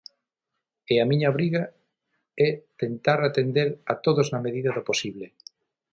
[0.93, 1.63] E a miña obriga
[2.47, 2.49] é
[2.81, 5.25] tentar atender a todos na medida do posible.